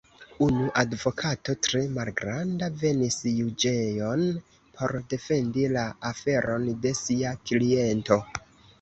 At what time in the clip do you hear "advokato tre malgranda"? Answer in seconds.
0.81-2.71